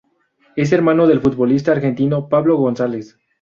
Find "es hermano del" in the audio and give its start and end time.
0.55-1.21